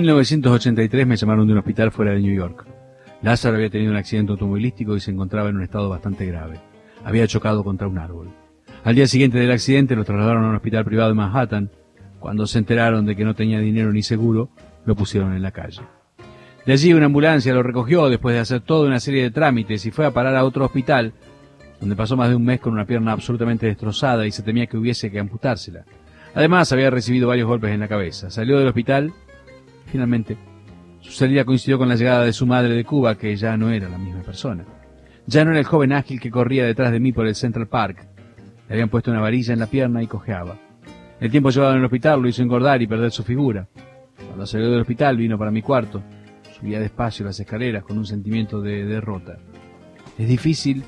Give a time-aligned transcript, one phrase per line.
[0.00, 2.64] 1983 me llamaron de un hospital fuera de New York.
[3.22, 6.58] Lázaro había tenido un accidente automovilístico y se encontraba en un estado bastante grave.
[7.04, 8.30] Había chocado contra un árbol.
[8.82, 11.70] Al día siguiente del accidente lo trasladaron a un hospital privado de Manhattan.
[12.18, 14.48] Cuando se enteraron de que no tenía dinero ni seguro,
[14.86, 15.82] lo pusieron en la calle.
[16.64, 19.90] De allí una ambulancia lo recogió después de hacer toda una serie de trámites y
[19.90, 21.12] fue a parar a otro hospital,
[21.78, 24.78] donde pasó más de un mes con una pierna absolutamente destrozada y se temía que
[24.78, 25.84] hubiese que amputársela.
[26.34, 28.30] Además había recibido varios golpes en la cabeza.
[28.30, 29.12] Salió del hospital
[29.90, 30.36] Finalmente,
[31.00, 33.88] su salida coincidió con la llegada de su madre de Cuba, que ya no era
[33.88, 34.64] la misma persona.
[35.26, 38.06] Ya no era el joven ágil que corría detrás de mí por el Central Park.
[38.68, 40.56] Le habían puesto una varilla en la pierna y cojeaba.
[41.20, 43.66] El tiempo llevado en el hospital lo hizo engordar y perder su figura.
[44.26, 46.02] Cuando salió del hospital vino para mi cuarto.
[46.58, 49.38] Subía despacio las escaleras con un sentimiento de derrota.
[50.18, 50.84] Es difícil,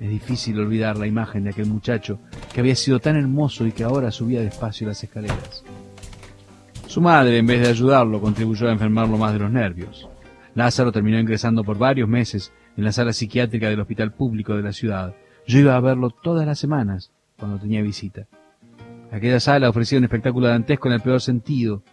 [0.00, 2.18] es difícil olvidar la imagen de aquel muchacho
[2.52, 5.64] que había sido tan hermoso y que ahora subía despacio las escaleras.
[6.90, 10.08] Su madre, en vez de ayudarlo, contribuyó a enfermarlo más de los nervios.
[10.56, 14.72] Lázaro terminó ingresando por varios meses en la sala psiquiátrica del hospital público de la
[14.72, 15.14] ciudad.
[15.46, 18.26] Yo iba a verlo todas las semanas cuando tenía visita.
[19.12, 21.84] Aquella sala ofrecía un espectáculo dantesco en el peor sentido.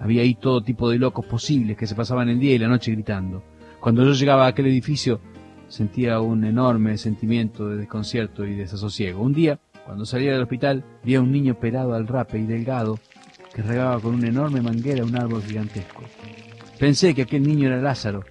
[0.00, 2.90] Había ahí todo tipo de locos posibles que se pasaban el día y la noche
[2.90, 3.44] gritando.
[3.78, 5.20] Cuando yo llegaba a aquel edificio
[5.68, 9.22] sentía un enorme sentimiento de desconcierto y desasosiego.
[9.22, 12.98] Un día, cuando salía del hospital, vi a un niño pelado al rape y delgado
[13.56, 16.02] que regaba con una enorme manguera un árbol gigantesco.
[16.78, 18.22] Pensé que aquel niño era Lázaro,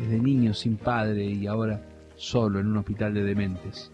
[0.00, 1.82] desde niño sin padre y ahora
[2.16, 3.92] solo en un hospital de dementes.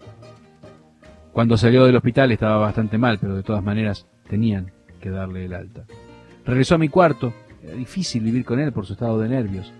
[1.33, 5.53] Cuando salió del hospital estaba bastante mal, pero de todas maneras tenían que darle el
[5.53, 5.83] alta.
[6.45, 9.73] Regresó a mi cuarto, era difícil vivir con él por su estado de nervios.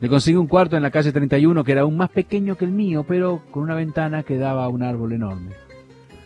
[0.00, 2.72] Le conseguí un cuarto en la calle 31 que era aún más pequeño que el
[2.72, 5.50] mío, pero con una ventana que daba a un árbol enorme.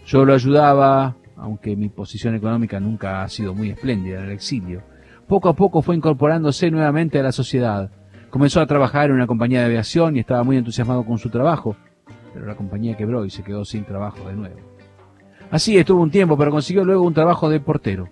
[0.07, 4.83] Yo lo ayudaba aunque mi posición económica nunca ha sido muy espléndida en el exilio.
[5.27, 7.91] Poco a poco fue incorporándose nuevamente a la sociedad.
[8.31, 11.77] Comenzó a trabajar en una compañía de aviación y estaba muy entusiasmado con su trabajo,
[12.35, 14.61] pero la compañía quebró y se quedó sin trabajo de nuevo.
[15.51, 18.09] Así estuvo un tiempo, pero consiguió luego un trabajo de portero.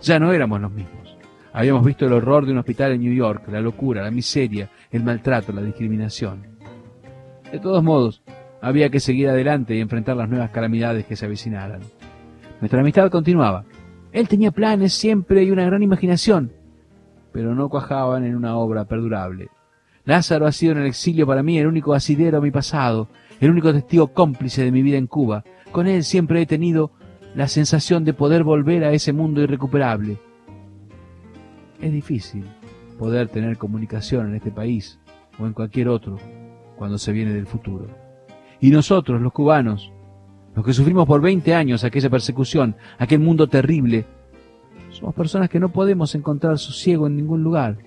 [0.00, 1.16] Ya no éramos los mismos.
[1.52, 5.02] Habíamos visto el horror de un hospital en New York, la locura, la miseria, el
[5.02, 6.46] maltrato, la discriminación.
[7.50, 8.22] De todos modos,
[8.60, 11.80] había que seguir adelante y enfrentar las nuevas calamidades que se avecinaran.
[12.60, 13.64] Nuestra amistad continuaba.
[14.12, 16.52] Él tenía planes siempre y una gran imaginación,
[17.32, 19.48] pero no cuajaban en una obra perdurable.
[20.04, 23.08] Lázaro ha sido en el exilio para mí el único asidero a mi pasado,
[23.40, 25.44] el único testigo cómplice de mi vida en Cuba.
[25.70, 26.90] Con él siempre he tenido
[27.34, 30.16] la sensación de poder volver a ese mundo irrecuperable.
[31.80, 32.44] Es difícil
[32.98, 34.98] poder tener comunicación en este país
[35.38, 36.16] o en cualquier otro
[36.76, 37.86] cuando se viene del futuro.
[38.60, 39.92] Y nosotros, los cubanos,
[40.58, 44.06] los que sufrimos por 20 años aquella persecución, aquel mundo terrible,
[44.90, 47.78] somos personas que no podemos encontrar sosiego en ningún lugar.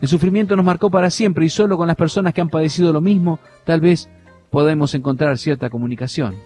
[0.00, 3.00] El sufrimiento nos marcó para siempre y solo con las personas que han padecido lo
[3.00, 4.08] mismo tal vez
[4.50, 6.36] podemos encontrar cierta comunicación.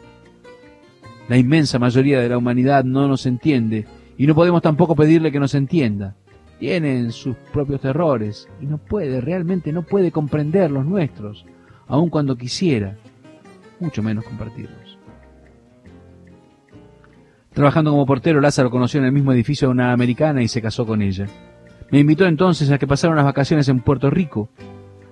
[1.28, 3.84] La inmensa mayoría de la humanidad no nos entiende
[4.16, 6.16] y no podemos tampoco pedirle que nos entienda.
[6.58, 11.44] Tienen sus propios terrores y no puede, realmente no puede comprender los nuestros,
[11.86, 12.96] aun cuando quisiera,
[13.78, 14.85] mucho menos compartirlos.
[17.56, 20.84] Trabajando como portero, Lázaro conoció en el mismo edificio a una americana y se casó
[20.84, 21.24] con ella.
[21.90, 24.50] Me invitó entonces a que pasara unas vacaciones en Puerto Rico.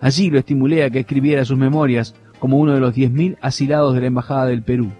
[0.03, 4.03] Allí lo estimulé a que escribiera sus memorias como uno de los 10.000 asilados de
[4.03, 4.93] la Embajada del Perú.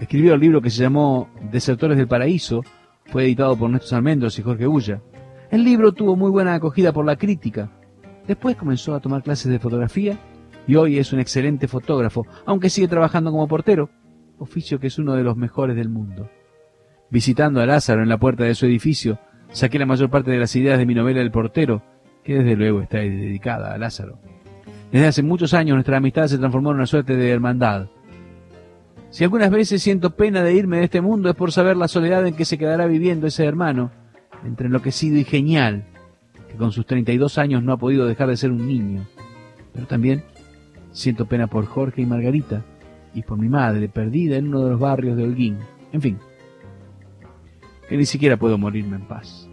[0.00, 2.64] Escribió el libro que se llamó Desertores del Paraíso,
[3.04, 5.00] fue editado por Néstor Almendros y Jorge Ulla.
[5.52, 7.70] El libro tuvo muy buena acogida por la crítica.
[8.26, 10.18] Después comenzó a tomar clases de fotografía
[10.66, 13.88] y hoy es un excelente fotógrafo, aunque sigue trabajando como portero,
[14.40, 16.28] oficio que es uno de los mejores del mundo.
[17.10, 19.18] Visitando a Lázaro en la puerta de su edificio,
[19.50, 21.82] saqué la mayor parte de las ideas de mi novela El portero,
[22.22, 24.18] que desde luego está dedicada a Lázaro.
[24.92, 27.88] Desde hace muchos años nuestra amistad se transformó en una suerte de hermandad.
[29.10, 32.24] Si algunas veces siento pena de irme de este mundo es por saber la soledad
[32.26, 33.90] en que se quedará viviendo ese hermano,
[34.44, 35.84] entre enloquecido y genial,
[36.48, 39.04] que con sus 32 años no ha podido dejar de ser un niño.
[39.72, 40.22] Pero también
[40.92, 42.62] siento pena por Jorge y Margarita,
[43.14, 45.58] y por mi madre, perdida en uno de los barrios de Holguín.
[45.92, 46.18] En fin,
[47.90, 49.48] que ni siquiera puedo morirme en paz.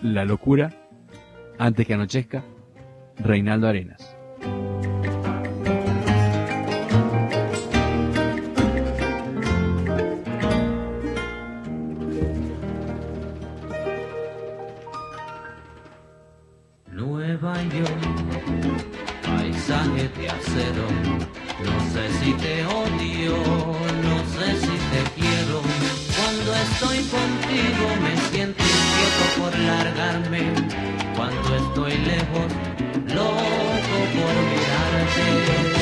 [0.00, 0.72] La locura,
[1.58, 2.42] antes que anochezca,
[3.18, 4.21] Reinaldo Arenas.
[17.42, 17.84] baño,
[19.26, 20.86] paisaje de acero.
[21.64, 23.36] No sé si te odio,
[24.06, 25.60] no sé si te quiero.
[26.16, 30.42] Cuando estoy contigo me siento inquieto por largarme.
[31.16, 32.48] Cuando estoy lejos,
[33.08, 35.81] loco por mirarte.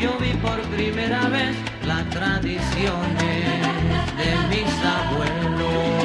[0.00, 1.56] Yo vi por primera vez
[1.86, 3.44] las tradiciones
[4.18, 6.04] de mis abuelos.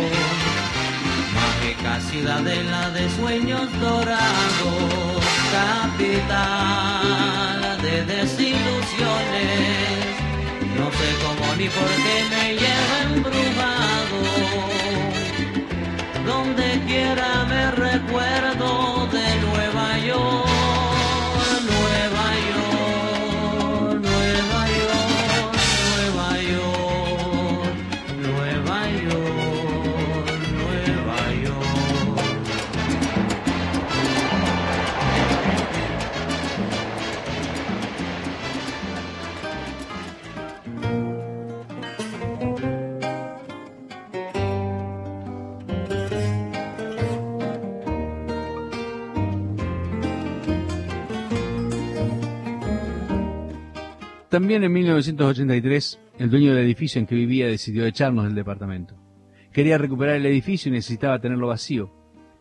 [1.36, 6.82] Mágica ciudadela de sueños dorados, capital
[7.82, 8.78] de desilusiones.
[10.78, 14.20] No sé cómo ni por qué me lleva embrujado.
[16.26, 17.72] Donde quiera me
[54.30, 58.96] También en 1983, el dueño del edificio en que vivía decidió echarnos del departamento.
[59.54, 61.90] Quería recuperar el edificio y necesitaba tenerlo vacío,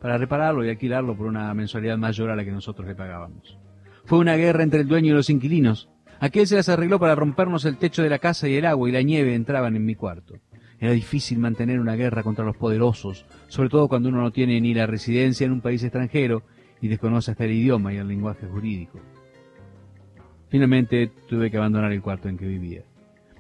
[0.01, 3.57] para repararlo y alquilarlo por una mensualidad mayor a la que nosotros le pagábamos.
[4.05, 5.89] Fue una guerra entre el dueño y los inquilinos.
[6.19, 8.93] Aquel se las arregló para rompernos el techo de la casa y el agua y
[8.93, 10.35] la nieve entraban en mi cuarto.
[10.81, 14.75] Era difícil mantener una guerra contra los poderosos, sobre todo cuando uno no tiene ni
[14.75, 16.43] la residencia en un país extranjero
[16.81, 18.99] y desconoce hasta el idioma y el lenguaje jurídico.
[20.57, 22.81] Finalmente tuve que abandonar el cuarto en que vivía.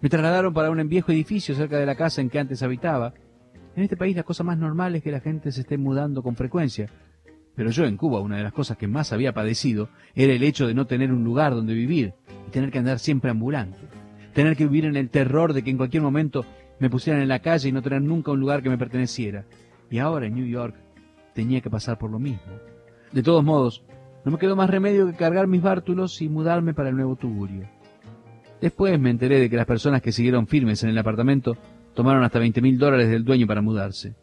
[0.03, 3.15] Me trasladaron para un viejo edificio cerca de la casa en que antes habitaba.
[3.75, 6.37] En este país la cosa más normal es que la gente se esté mudando con
[6.37, 6.91] frecuencia.
[7.55, 10.67] Pero yo en Cuba una de las cosas que más había padecido era el hecho
[10.67, 12.13] de no tener un lugar donde vivir
[12.47, 13.79] y tener que andar siempre ambulante.
[14.35, 16.45] Tener que vivir en el terror de que en cualquier momento
[16.81, 19.47] me pusieran en la calle y no tener nunca un lugar que me perteneciera.
[19.91, 20.75] Y ahora en New York
[21.33, 22.53] tenía que pasar por lo mismo.
[23.11, 23.83] De todos modos,
[24.26, 27.69] no me quedó más remedio que cargar mis bártulos y mudarme para el nuevo tugurio.
[28.61, 31.56] Después me enteré de que las personas que siguieron firmes en el apartamento
[31.94, 34.17] tomaron hasta 20 mil dólares del dueño para mudarse.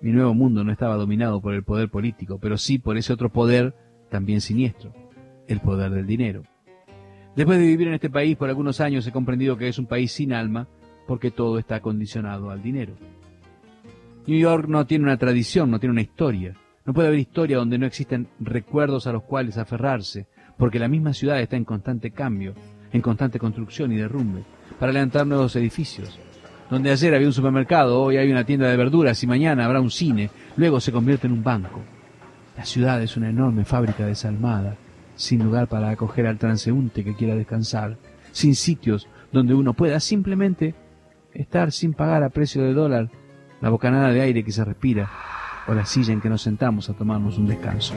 [0.00, 3.30] Mi nuevo mundo no estaba dominado por el poder político, pero sí por ese otro
[3.30, 3.74] poder
[4.10, 4.92] también siniestro,
[5.48, 6.44] el poder del dinero.
[7.34, 10.12] Después de vivir en este país por algunos años he comprendido que es un país
[10.12, 10.68] sin alma
[11.08, 12.94] porque todo está condicionado al dinero.
[14.28, 16.54] New York no tiene una tradición, no tiene una historia.
[16.86, 20.26] No puede haber historia donde no existen recuerdos a los cuales aferrarse,
[20.58, 22.54] porque la misma ciudad está en constante cambio,
[22.92, 24.44] en constante construcción y derrumbe,
[24.78, 26.20] para levantar nuevos edificios.
[26.68, 29.90] Donde ayer había un supermercado, hoy hay una tienda de verduras y mañana habrá un
[29.90, 31.80] cine, luego se convierte en un banco.
[32.54, 34.76] La ciudad es una enorme fábrica desalmada,
[35.16, 37.96] sin lugar para acoger al transeúnte que quiera descansar,
[38.30, 40.74] sin sitios donde uno pueda simplemente
[41.32, 43.10] estar sin pagar a precio de dólar
[43.62, 45.08] la bocanada de aire que se respira
[45.66, 47.94] o la silla en que nos sentamos a tomarnos un descanso.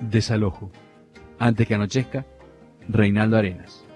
[0.00, 0.70] Desalojo.
[1.38, 2.26] Antes que anochezca,
[2.88, 3.87] Reinaldo Arenas.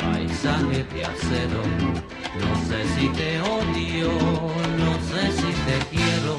[0.00, 1.62] paisaje de acero.
[2.40, 4.10] No sé si te odio,
[4.78, 6.36] no sé si te quiero.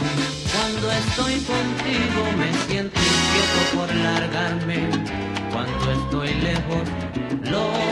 [0.52, 4.90] Cuando estoy contigo me siento inquieto por largarme.
[5.52, 6.86] Cuando estoy lejos,
[7.44, 7.89] lo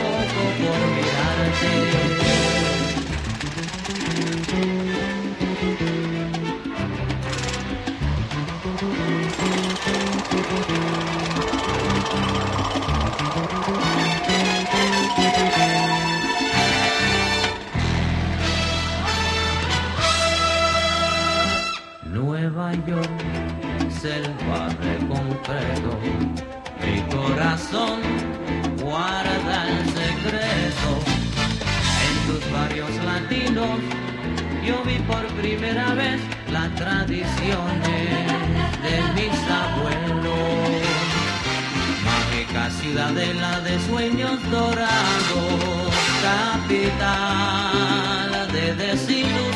[34.66, 36.20] yo vi por primera vez
[36.52, 38.08] las tradiciones
[38.84, 39.34] de mis
[39.64, 40.82] abuelos.
[42.04, 47.48] Mágica ciudadela de sueños dorados, capital
[48.52, 49.48] de desilusiones.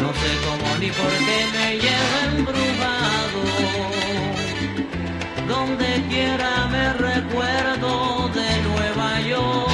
[0.00, 3.42] No sé cómo ni por qué me lleva embrujado.
[5.46, 9.69] Donde quiera me recuerdo de Nueva York.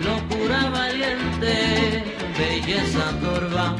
[0.00, 2.04] Locura valiente,
[2.38, 3.76] belleza torva.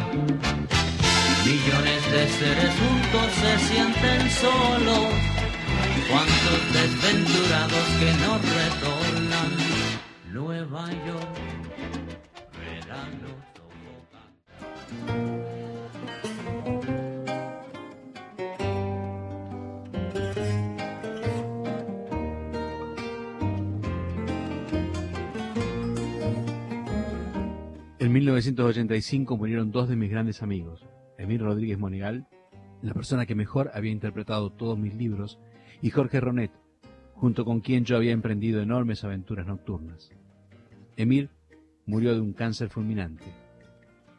[1.45, 5.15] Millones de seres juntos se sienten solos,
[6.11, 9.51] cuantos desventurados que no retornan.
[10.33, 11.37] Nueva York,
[12.59, 14.23] verano sofoca.
[28.17, 30.87] 1985 murieron dos de mis grandes amigos,
[31.19, 32.27] Emil Rodríguez Monegal,
[32.81, 35.39] la persona que mejor había interpretado todos mis libros,
[35.83, 36.51] y Jorge Ronet,
[37.13, 40.13] junto con quien yo había emprendido enormes aventuras nocturnas.
[40.97, 41.29] Emil
[41.85, 43.27] murió de un cáncer fulminante.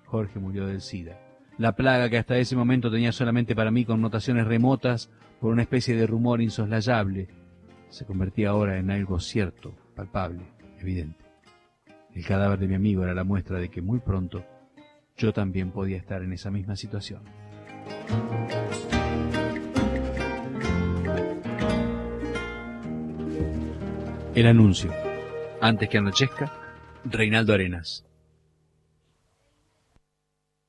[0.06, 1.20] Jorge murió del SIDA.
[1.58, 5.10] La plaga que hasta ese momento tenía solamente para mí connotaciones remotas
[5.42, 7.30] por una especie de rumor insoslayable,
[7.90, 10.44] se convertía ahora en algo cierto, palpable,
[10.80, 11.27] evidente.
[12.18, 14.44] El cadáver de mi amigo era la muestra de que muy pronto
[15.18, 17.22] yo también podía estar en esa misma situación.
[24.34, 24.92] El anuncio.
[25.62, 26.52] Antes que anochezca,
[27.06, 28.07] Reinaldo Arenas.